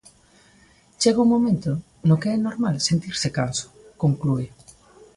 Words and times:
Chega 1.01 1.23
un 1.25 1.29
momento 1.35 1.71
no 2.07 2.19
que 2.21 2.29
é 2.35 2.37
normal 2.39 2.75
sentirse 2.89 3.27
canso, 3.37 3.65
conclúe. 4.03 4.47